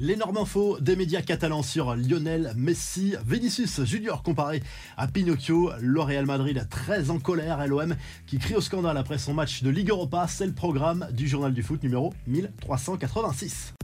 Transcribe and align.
L'énorme 0.00 0.38
info 0.38 0.80
des 0.80 0.96
médias 0.96 1.22
catalans 1.22 1.62
sur 1.62 1.94
Lionel 1.94 2.52
Messi, 2.56 3.14
Vinicius 3.24 3.84
Junior 3.84 4.24
comparé 4.24 4.60
à 4.96 5.06
Pinocchio, 5.06 5.70
le 5.80 6.00
Real 6.00 6.26
Madrid 6.26 6.66
très 6.68 7.10
en 7.10 7.20
colère, 7.20 7.64
l'OM 7.68 7.94
qui 8.26 8.38
crie 8.38 8.56
au 8.56 8.60
scandale 8.60 8.96
après 8.96 9.18
son 9.18 9.34
match 9.34 9.62
de 9.62 9.70
Ligue 9.70 9.90
Europa, 9.90 10.26
c'est 10.28 10.46
le 10.46 10.52
programme 10.52 11.06
du 11.12 11.28
journal 11.28 11.54
du 11.54 11.62
foot 11.62 11.80
numéro 11.84 12.12
1386. 12.26 13.74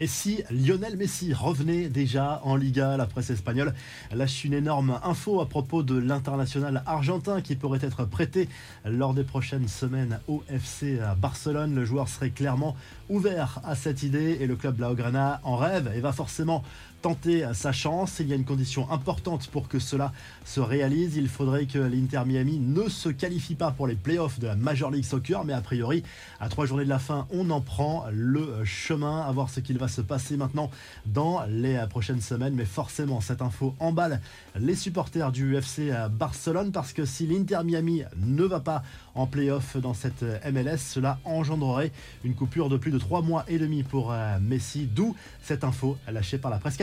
Et 0.00 0.08
si 0.08 0.42
Lionel 0.50 0.96
Messi 0.96 1.32
revenait 1.32 1.88
déjà 1.88 2.40
en 2.42 2.56
Liga, 2.56 2.96
la 2.96 3.06
presse 3.06 3.30
espagnole 3.30 3.74
lâche 4.12 4.44
une 4.44 4.52
énorme 4.52 4.98
info 5.04 5.40
à 5.40 5.48
propos 5.48 5.84
de 5.84 5.96
l'international 5.96 6.82
argentin 6.84 7.40
qui 7.40 7.54
pourrait 7.54 7.78
être 7.80 8.04
prêté 8.04 8.48
lors 8.84 9.14
des 9.14 9.22
prochaines 9.22 9.68
semaines 9.68 10.18
au 10.26 10.42
FC 10.48 10.98
Barcelone. 11.18 11.76
Le 11.76 11.84
joueur 11.84 12.08
serait 12.08 12.30
clairement 12.30 12.74
ouvert 13.08 13.60
à 13.64 13.76
cette 13.76 14.02
idée 14.02 14.38
et 14.40 14.48
le 14.48 14.56
club 14.56 14.76
Blaugrana 14.76 15.40
en 15.44 15.56
rêve 15.56 15.92
et 15.94 16.00
va 16.00 16.12
forcément 16.12 16.64
tenter 17.04 17.46
sa 17.52 17.70
chance. 17.70 18.16
Il 18.20 18.28
y 18.28 18.32
a 18.32 18.34
une 18.34 18.46
condition 18.46 18.90
importante 18.90 19.48
pour 19.48 19.68
que 19.68 19.78
cela 19.78 20.10
se 20.46 20.58
réalise. 20.58 21.16
Il 21.16 21.28
faudrait 21.28 21.66
que 21.66 21.78
l'Inter 21.78 22.22
Miami 22.24 22.58
ne 22.58 22.88
se 22.88 23.10
qualifie 23.10 23.56
pas 23.56 23.72
pour 23.72 23.86
les 23.86 23.94
playoffs 23.94 24.40
de 24.40 24.46
la 24.46 24.56
Major 24.56 24.90
League 24.90 25.04
Soccer, 25.04 25.44
mais 25.44 25.52
a 25.52 25.60
priori, 25.60 26.02
à 26.40 26.48
trois 26.48 26.64
journées 26.64 26.84
de 26.84 26.88
la 26.88 26.98
fin, 26.98 27.26
on 27.30 27.50
en 27.50 27.60
prend 27.60 28.06
le 28.10 28.64
chemin. 28.64 29.20
À 29.20 29.30
voir 29.32 29.50
ce 29.50 29.60
qu'il 29.60 29.76
va 29.76 29.86
se 29.86 30.00
passer 30.00 30.38
maintenant 30.38 30.70
dans 31.04 31.44
les 31.46 31.78
prochaines 31.90 32.22
semaines. 32.22 32.54
Mais 32.54 32.64
forcément, 32.64 33.20
cette 33.20 33.42
info 33.42 33.74
emballe 33.80 34.22
les 34.56 34.74
supporters 34.74 35.30
du 35.30 35.56
FC 35.56 35.92
Barcelone 36.10 36.72
parce 36.72 36.94
que 36.94 37.04
si 37.04 37.26
l'Inter 37.26 37.60
Miami 37.64 38.02
ne 38.16 38.44
va 38.44 38.60
pas 38.60 38.82
en 39.14 39.26
playoff 39.26 39.76
dans 39.76 39.92
cette 39.92 40.22
MLS, 40.50 40.78
cela 40.78 41.18
engendrerait 41.24 41.92
une 42.24 42.34
coupure 42.34 42.70
de 42.70 42.78
plus 42.78 42.92
de 42.92 42.98
trois 42.98 43.20
mois 43.20 43.44
et 43.46 43.58
demi 43.58 43.82
pour 43.82 44.10
euh, 44.10 44.38
Messi, 44.40 44.86
d'où 44.86 45.14
cette 45.42 45.64
info 45.64 45.98
lâchée 46.10 46.38
par 46.38 46.50
la 46.50 46.58
presse 46.58 46.78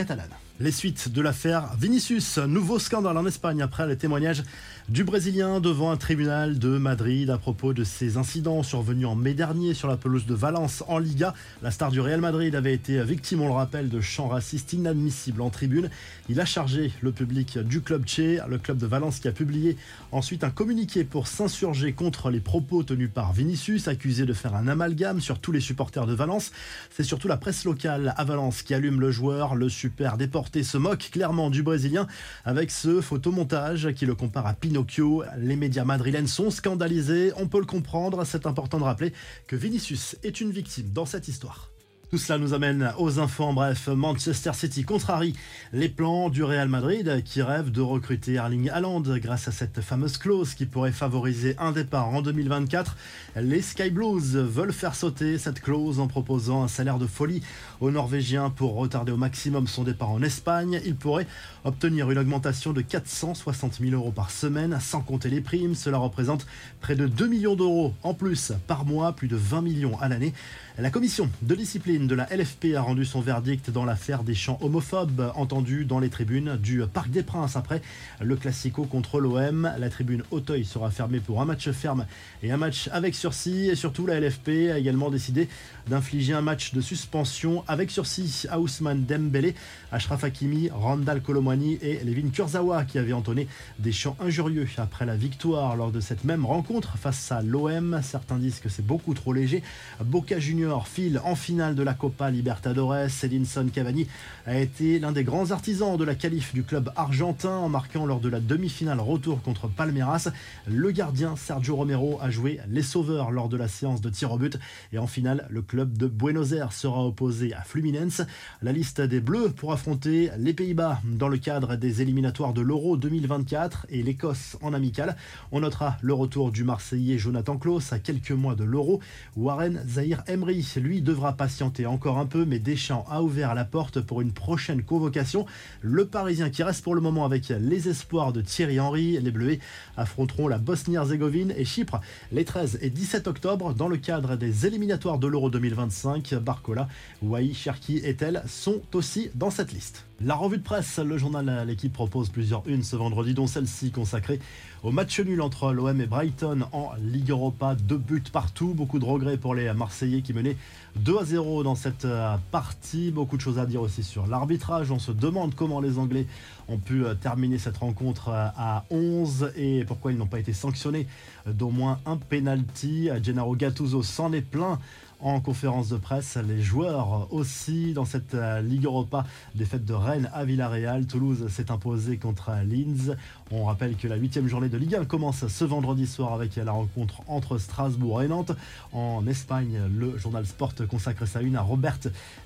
Les 0.60 0.70
suites 0.70 1.08
de 1.08 1.20
l'affaire 1.20 1.74
Vinicius, 1.76 2.38
nouveau 2.38 2.78
scandale 2.78 3.16
en 3.16 3.26
Espagne 3.26 3.62
après 3.62 3.86
les 3.88 3.96
témoignages 3.96 4.44
du 4.88 5.02
Brésilien 5.02 5.60
devant 5.60 5.90
un 5.90 5.96
tribunal 5.96 6.58
de 6.58 6.76
Madrid 6.76 7.30
à 7.30 7.38
propos 7.38 7.72
de 7.72 7.84
ces 7.84 8.16
incidents 8.16 8.62
survenus 8.62 9.06
en 9.06 9.14
mai 9.14 9.32
dernier 9.32 9.74
sur 9.74 9.88
la 9.88 9.96
pelouse 9.96 10.26
de 10.26 10.34
Valence 10.34 10.84
en 10.88 10.98
Liga. 10.98 11.34
La 11.62 11.70
star 11.70 11.90
du 11.90 12.00
Real 12.00 12.20
Madrid 12.20 12.54
avait 12.54 12.74
été 12.74 13.02
victime, 13.02 13.40
on 13.40 13.46
le 13.46 13.54
rappelle, 13.54 13.88
de 13.88 14.00
chants 14.00 14.28
racistes 14.28 14.72
inadmissibles 14.72 15.40
en 15.40 15.50
tribune. 15.50 15.88
Il 16.28 16.40
a 16.40 16.44
chargé 16.44 16.92
le 17.00 17.12
public 17.12 17.58
du 17.58 17.80
club 17.80 18.06
Che, 18.06 18.40
le 18.46 18.58
club 18.58 18.78
de 18.78 18.86
Valence 18.86 19.20
qui 19.20 19.28
a 19.28 19.32
publié 19.32 19.76
ensuite 20.10 20.44
un 20.44 20.50
communiqué 20.50 21.04
pour 21.04 21.26
s'insurger 21.26 21.92
contre 21.92 22.30
les 22.30 22.40
propos 22.40 22.82
tenus 22.82 23.10
par 23.12 23.32
Vinicius, 23.32 23.88
accusé 23.88 24.26
de 24.26 24.32
faire 24.32 24.54
un 24.54 24.68
amalgame 24.68 25.20
sur 25.20 25.38
tous 25.38 25.52
les 25.52 25.60
supporters 25.60 26.06
de 26.06 26.14
Valence. 26.14 26.52
C'est 26.90 27.04
surtout 27.04 27.28
la 27.28 27.36
presse 27.36 27.64
locale 27.64 28.14
à 28.16 28.24
Valence 28.24 28.62
qui 28.62 28.74
allume 28.74 29.00
le 29.00 29.10
joueur, 29.10 29.54
le 29.54 29.68
super 29.68 30.01
déporté 30.16 30.62
se 30.62 30.76
moque 30.78 31.10
clairement 31.10 31.50
du 31.50 31.62
Brésilien 31.62 32.06
avec 32.44 32.70
ce 32.70 33.00
photomontage 33.00 33.92
qui 33.94 34.06
le 34.06 34.14
compare 34.14 34.46
à 34.46 34.54
Pinocchio. 34.54 35.24
Les 35.38 35.56
médias 35.56 35.84
madrilènes 35.84 36.26
sont 36.26 36.50
scandalisés, 36.50 37.32
on 37.36 37.48
peut 37.48 37.60
le 37.60 37.66
comprendre, 37.66 38.24
c'est 38.24 38.46
important 38.46 38.78
de 38.78 38.84
rappeler 38.84 39.12
que 39.46 39.56
Vinicius 39.56 40.16
est 40.22 40.40
une 40.40 40.50
victime 40.50 40.90
dans 40.92 41.06
cette 41.06 41.28
histoire. 41.28 41.71
Tout 42.12 42.18
cela 42.18 42.38
nous 42.38 42.52
amène 42.52 42.92
aux 42.98 43.20
infos. 43.20 43.44
En 43.44 43.54
bref, 43.54 43.88
Manchester 43.88 44.52
City 44.52 44.84
contrarie 44.84 45.32
les 45.72 45.88
plans 45.88 46.28
du 46.28 46.44
Real 46.44 46.68
Madrid 46.68 47.22
qui 47.24 47.40
rêve 47.40 47.70
de 47.70 47.80
recruter 47.80 48.34
Erling 48.34 48.68
Haaland 48.68 49.00
grâce 49.00 49.48
à 49.48 49.50
cette 49.50 49.80
fameuse 49.80 50.18
clause 50.18 50.52
qui 50.52 50.66
pourrait 50.66 50.92
favoriser 50.92 51.56
un 51.58 51.72
départ 51.72 52.10
en 52.10 52.20
2024. 52.20 52.98
Les 53.36 53.62
Sky 53.62 53.88
Blues 53.88 54.36
veulent 54.36 54.74
faire 54.74 54.94
sauter 54.94 55.38
cette 55.38 55.62
clause 55.62 56.00
en 56.00 56.06
proposant 56.06 56.62
un 56.62 56.68
salaire 56.68 56.98
de 56.98 57.06
folie 57.06 57.42
aux 57.80 57.90
Norvégiens 57.90 58.50
pour 58.50 58.74
retarder 58.74 59.12
au 59.12 59.16
maximum 59.16 59.66
son 59.66 59.82
départ 59.82 60.10
en 60.10 60.22
Espagne. 60.22 60.82
Il 60.84 60.96
pourrait 60.96 61.26
obtenir 61.64 62.10
une 62.10 62.18
augmentation 62.18 62.74
de 62.74 62.82
460 62.82 63.78
000 63.80 63.94
euros 63.94 64.12
par 64.12 64.30
semaine 64.30 64.76
sans 64.82 65.00
compter 65.00 65.30
les 65.30 65.40
primes. 65.40 65.74
Cela 65.74 65.96
représente 65.96 66.46
près 66.82 66.94
de 66.94 67.06
2 67.06 67.26
millions 67.26 67.56
d'euros 67.56 67.94
en 68.02 68.12
plus 68.12 68.52
par 68.66 68.84
mois, 68.84 69.14
plus 69.14 69.28
de 69.28 69.36
20 69.36 69.62
millions 69.62 69.98
à 69.98 70.10
l'année. 70.10 70.34
La 70.78 70.88
commission 70.88 71.28
de 71.42 71.54
discipline 71.54 72.06
de 72.06 72.14
la 72.14 72.26
LFP 72.34 72.74
a 72.74 72.80
rendu 72.80 73.04
son 73.04 73.20
verdict 73.20 73.68
dans 73.68 73.84
l'affaire 73.84 74.24
des 74.24 74.34
chants 74.34 74.58
homophobes 74.62 75.30
entendus 75.34 75.84
dans 75.84 75.98
les 75.98 76.08
tribunes 76.08 76.56
du 76.56 76.80
Parc 76.90 77.10
des 77.10 77.22
Princes. 77.22 77.56
Après 77.56 77.82
le 78.22 78.36
Classico 78.36 78.84
contre 78.84 79.20
l'OM, 79.20 79.70
la 79.76 79.90
tribune 79.90 80.22
Auteuil 80.30 80.64
sera 80.64 80.90
fermée 80.90 81.20
pour 81.20 81.42
un 81.42 81.44
match 81.44 81.70
ferme 81.72 82.06
et 82.42 82.52
un 82.52 82.56
match 82.56 82.88
avec 82.90 83.14
sursis. 83.14 83.68
Et 83.68 83.74
surtout, 83.74 84.06
la 84.06 84.18
LFP 84.18 84.70
a 84.72 84.78
également 84.78 85.10
décidé 85.10 85.46
d'infliger 85.88 86.32
un 86.32 86.40
match 86.40 86.72
de 86.72 86.80
suspension 86.80 87.64
avec 87.68 87.90
sursis 87.90 88.46
à 88.48 88.58
Ousmane 88.58 89.04
Dembélé, 89.04 89.54
Ashraf 89.92 90.24
Hakimi, 90.24 90.70
Randall 90.72 91.20
Colomwani 91.20 91.80
et 91.82 92.02
Levin 92.02 92.30
Kurzawa 92.30 92.84
qui 92.84 92.96
avaient 92.96 93.12
entonné 93.12 93.46
des 93.78 93.92
chants 93.92 94.16
injurieux 94.20 94.68
après 94.78 95.04
la 95.04 95.16
victoire 95.16 95.76
lors 95.76 95.92
de 95.92 96.00
cette 96.00 96.24
même 96.24 96.46
rencontre 96.46 96.96
face 96.96 97.30
à 97.30 97.42
l'OM. 97.42 98.00
Certains 98.02 98.38
disent 98.38 98.60
que 98.60 98.70
c'est 98.70 98.86
beaucoup 98.86 99.12
trop 99.12 99.34
léger. 99.34 99.62
Boca 100.02 100.38
Junior 100.38 100.61
file 100.84 101.20
en 101.24 101.34
finale 101.34 101.74
de 101.74 101.82
la 101.82 101.94
Copa 101.94 102.30
Libertadores. 102.30 103.24
Edinson 103.24 103.68
Cavani 103.72 104.06
a 104.46 104.58
été 104.58 104.98
l'un 104.98 105.12
des 105.12 105.24
grands 105.24 105.50
artisans 105.50 105.96
de 105.96 106.04
la 106.04 106.14
qualif 106.14 106.54
du 106.54 106.62
club 106.62 106.92
argentin 106.96 107.56
en 107.56 107.68
marquant 107.68 108.06
lors 108.06 108.20
de 108.20 108.28
la 108.28 108.40
demi-finale 108.40 109.00
retour 109.00 109.42
contre 109.42 109.68
Palmeiras. 109.68 110.28
Le 110.66 110.90
gardien 110.90 111.34
Sergio 111.36 111.76
Romero 111.76 112.18
a 112.20 112.30
joué 112.30 112.60
les 112.68 112.82
sauveurs 112.82 113.30
lors 113.30 113.48
de 113.48 113.56
la 113.56 113.68
séance 113.68 114.00
de 114.00 114.10
tir 114.10 114.30
au 114.32 114.38
but 114.38 114.58
et 114.92 114.98
en 114.98 115.06
finale, 115.06 115.46
le 115.50 115.62
club 115.62 115.96
de 115.96 116.06
Buenos 116.06 116.52
Aires 116.52 116.72
sera 116.72 117.04
opposé 117.04 117.52
à 117.54 117.62
Fluminense. 117.62 118.22
La 118.62 118.72
liste 118.72 119.00
des 119.00 119.20
Bleus 119.20 119.50
pour 119.50 119.72
affronter 119.72 120.30
les 120.38 120.54
Pays-Bas 120.54 121.00
dans 121.04 121.28
le 121.28 121.38
cadre 121.38 121.76
des 121.76 122.02
éliminatoires 122.02 122.52
de 122.52 122.60
l'Euro 122.60 122.96
2024 122.96 123.86
et 123.90 124.02
l'Écosse 124.02 124.56
en 124.62 124.74
amical. 124.74 125.16
On 125.50 125.60
notera 125.60 125.96
le 126.02 126.14
retour 126.14 126.52
du 126.52 126.62
Marseillais 126.62 127.18
Jonathan 127.18 127.56
Klaus 127.56 127.92
à 127.92 127.98
quelques 127.98 128.32
mois 128.32 128.54
de 128.54 128.64
l'Euro. 128.64 129.00
Warren 129.36 129.82
Zahir 129.86 130.22
Emery, 130.26 130.51
lui, 130.76 131.00
devra 131.00 131.32
patienter 131.32 131.86
encore 131.86 132.18
un 132.18 132.26
peu, 132.26 132.44
mais 132.44 132.58
Deschamps 132.58 133.06
a 133.08 133.22
ouvert 133.22 133.54
la 133.54 133.64
porte 133.64 134.00
pour 134.00 134.20
une 134.20 134.32
prochaine 134.32 134.82
convocation. 134.82 135.46
Le 135.80 136.06
Parisien 136.06 136.50
qui 136.50 136.62
reste 136.62 136.84
pour 136.84 136.94
le 136.94 137.00
moment 137.00 137.24
avec 137.24 137.48
les 137.48 137.88
espoirs 137.88 138.32
de 138.32 138.42
Thierry 138.42 138.78
Henry. 138.78 139.18
Les 139.18 139.30
Bleus 139.30 139.58
affronteront 139.96 140.48
la 140.48 140.58
Bosnie-Herzégovine 140.58 141.54
et 141.56 141.64
Chypre 141.64 142.00
les 142.32 142.44
13 142.44 142.78
et 142.82 142.90
17 142.90 143.26
octobre 143.28 143.74
dans 143.74 143.88
le 143.88 143.96
cadre 143.96 144.36
des 144.36 144.66
éliminatoires 144.66 145.18
de 145.18 145.26
l'Euro 145.26 145.48
2025. 145.48 146.34
Barcola, 146.34 146.88
Wai, 147.22 147.54
Cherki 147.54 147.98
et 148.04 148.14
Tel 148.14 148.42
sont 148.46 148.82
aussi 148.92 149.30
dans 149.34 149.50
cette 149.50 149.72
liste. 149.72 150.04
La 150.24 150.36
revue 150.36 150.58
de 150.58 150.62
presse, 150.62 151.00
le 151.00 151.18
journal 151.18 151.66
L'équipe 151.66 151.92
propose 151.92 152.28
plusieurs 152.28 152.62
unes 152.68 152.84
ce 152.84 152.94
vendredi, 152.94 153.34
dont 153.34 153.48
celle-ci 153.48 153.90
consacrée 153.90 154.38
au 154.84 154.92
match 154.92 155.18
nul 155.18 155.40
entre 155.40 155.72
l'OM 155.72 156.00
et 156.00 156.06
Brighton 156.06 156.60
en 156.70 156.90
Ligue 157.00 157.30
Europa. 157.30 157.74
Deux 157.74 157.98
buts 157.98 158.22
partout, 158.32 158.72
beaucoup 158.72 159.00
de 159.00 159.04
regrets 159.04 159.36
pour 159.36 159.56
les 159.56 159.72
Marseillais 159.72 160.22
qui 160.22 160.32
menaient 160.32 160.56
2 160.96 161.18
à 161.18 161.24
0 161.24 161.64
dans 161.64 161.74
cette 161.74 162.04
euh, 162.04 162.36
partie. 162.52 163.10
Beaucoup 163.10 163.36
de 163.36 163.42
choses 163.42 163.58
à 163.58 163.66
dire 163.66 163.82
aussi 163.82 164.04
sur 164.04 164.28
l'arbitrage. 164.28 164.92
On 164.92 165.00
se 165.00 165.10
demande 165.10 165.56
comment 165.56 165.80
les 165.80 165.98
Anglais 165.98 166.26
ont 166.68 166.78
pu 166.78 167.04
euh, 167.04 167.14
terminer 167.14 167.58
cette 167.58 167.78
rencontre 167.78 168.28
euh, 168.28 168.46
à 168.56 168.84
11 168.90 169.52
et 169.56 169.84
pourquoi 169.84 170.12
ils 170.12 170.18
n'ont 170.18 170.26
pas 170.26 170.38
été 170.38 170.52
sanctionnés 170.52 171.08
d'au 171.46 171.70
moins 171.70 171.98
un 172.06 172.16
penalty. 172.16 173.08
Gennaro 173.22 173.56
Gattuso 173.56 174.04
s'en 174.04 174.32
est 174.32 174.42
plein 174.42 174.78
en 175.22 175.40
conférence 175.40 175.88
de 175.88 175.96
presse. 175.96 176.36
Les 176.36 176.60
joueurs 176.60 177.32
aussi 177.32 177.92
dans 177.92 178.04
cette 178.04 178.36
Ligue 178.62 178.84
Europa, 178.84 179.24
défaite 179.54 179.84
de 179.84 179.94
Rennes 179.94 180.30
à 180.34 180.44
Villarreal. 180.44 181.06
Toulouse 181.06 181.46
s'est 181.48 181.70
imposé 181.70 182.18
contre 182.18 182.50
Linz. 182.64 183.16
On 183.50 183.64
rappelle 183.64 183.96
que 183.96 184.08
la 184.08 184.16
huitième 184.16 184.48
journée 184.48 184.68
de 184.68 184.76
Ligue 184.76 184.96
1 184.96 185.04
commence 185.04 185.46
ce 185.46 185.64
vendredi 185.64 186.06
soir 186.06 186.32
avec 186.32 186.56
la 186.56 186.72
rencontre 186.72 187.20
entre 187.28 187.58
Strasbourg 187.58 188.22
et 188.22 188.28
Nantes. 188.28 188.52
En 188.92 189.26
Espagne, 189.26 189.80
le 189.94 190.18
journal 190.18 190.46
Sport 190.46 190.74
consacre 190.88 191.26
sa 191.26 191.40
une 191.40 191.56
à 191.56 191.62
Robert 191.62 191.98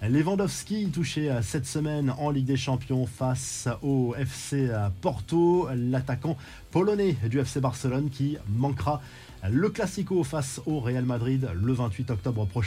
Lewandowski, 0.02 0.90
touché 0.90 1.32
cette 1.42 1.66
semaine 1.66 2.12
en 2.18 2.30
Ligue 2.30 2.46
des 2.46 2.56
Champions 2.56 3.06
face 3.06 3.68
au 3.82 4.14
FC 4.18 4.68
Porto. 5.00 5.68
L'attaquant 5.74 6.36
polonais 6.70 7.16
du 7.28 7.38
FC 7.38 7.60
Barcelone 7.60 8.10
qui 8.10 8.36
manquera 8.48 9.00
le 9.48 9.68
Classico 9.68 10.24
face 10.24 10.60
au 10.66 10.80
Real 10.80 11.04
Madrid 11.04 11.48
le 11.54 11.72
28 11.72 12.10
octobre 12.10 12.46
prochain 12.46 12.65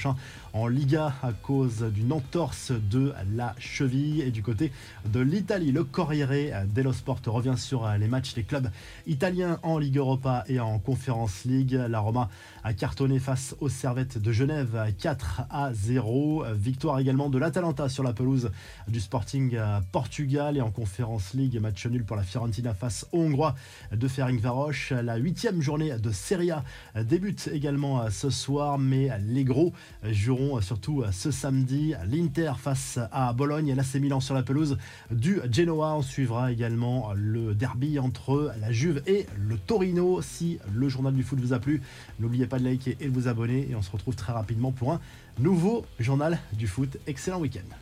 en 0.53 0.67
Liga 0.67 1.13
à 1.21 1.31
cause 1.31 1.83
d'une 1.83 2.11
entorse 2.11 2.71
de 2.71 3.13
la 3.35 3.55
cheville. 3.59 4.21
Et 4.21 4.31
du 4.31 4.41
côté 4.41 4.71
de 5.05 5.19
l'Italie, 5.19 5.71
le 5.71 5.83
Corriere 5.83 6.65
dello 6.67 6.93
Sport 6.93 7.21
revient 7.27 7.55
sur 7.57 7.87
les 7.99 8.07
matchs 8.07 8.33
des 8.33 8.43
clubs 8.43 8.69
italiens 9.07 9.59
en 9.63 9.77
Ligue 9.77 9.97
Europa 9.97 10.43
et 10.47 10.59
en 10.59 10.79
Conference 10.79 11.45
League. 11.45 11.79
La 11.89 11.99
Roma 11.99 12.29
a 12.63 12.73
cartonné 12.73 13.19
face 13.19 13.55
aux 13.59 13.69
Servettes 13.69 14.17
de 14.17 14.31
Genève 14.31 14.93
4 14.97 15.43
à 15.49 15.73
0. 15.73 16.45
Victoire 16.55 16.99
également 16.99 17.29
de 17.29 17.37
l'Atalanta 17.37 17.89
sur 17.89 18.03
la 18.03 18.13
pelouse 18.13 18.51
du 18.87 18.99
Sporting 18.99 19.57
Portugal 19.91 20.57
et 20.57 20.61
en 20.61 20.71
Conference 20.71 21.33
League. 21.33 21.59
Match 21.61 21.85
nul 21.85 22.03
pour 22.03 22.15
la 22.15 22.23
Fiorentina 22.23 22.73
face 22.73 23.05
aux 23.11 23.19
Hongrois 23.19 23.55
de 23.91 24.07
Ferencvaros. 24.07 24.71
La 25.03 25.17
huitième 25.17 25.61
journée 25.61 25.97
de 25.97 26.11
Serie 26.11 26.51
A 26.51 26.63
débute 26.95 27.49
également 27.53 28.09
ce 28.09 28.29
soir, 28.29 28.77
mais 28.77 29.09
les 29.19 29.43
gros 29.43 29.73
joueront 30.03 30.61
surtout 30.61 31.03
ce 31.11 31.31
samedi. 31.31 31.93
L'Inter 32.07 32.53
face 32.57 32.99
à 33.11 33.33
Bologne, 33.33 33.73
l'AC 33.75 33.95
Milan 33.95 34.19
sur 34.19 34.35
la 34.35 34.43
pelouse 34.43 34.77
du 35.11 35.39
Genoa. 35.51 35.95
On 35.95 36.01
suivra 36.01 36.51
également 36.51 37.11
le 37.15 37.53
derby 37.55 37.99
entre 37.99 38.53
la 38.59 38.71
Juve 38.71 39.01
et 39.07 39.25
le 39.37 39.57
Torino. 39.57 40.21
Si 40.21 40.59
le 40.73 40.89
journal 40.89 41.13
du 41.13 41.23
foot 41.23 41.39
vous 41.39 41.53
a 41.53 41.59
plu, 41.59 41.81
n'oubliez 42.19 42.47
pas 42.47 42.59
de 42.59 42.65
liker 42.65 42.97
et 42.99 43.05
de 43.05 43.13
vous 43.13 43.27
abonner. 43.27 43.67
Et 43.69 43.75
on 43.75 43.81
se 43.81 43.91
retrouve 43.91 44.15
très 44.15 44.33
rapidement 44.33 44.71
pour 44.71 44.93
un 44.93 45.01
nouveau 45.39 45.85
journal 45.99 46.39
du 46.53 46.67
foot. 46.67 46.97
Excellent 47.07 47.39
week-end. 47.39 47.75